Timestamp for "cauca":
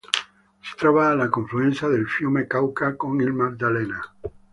2.47-2.95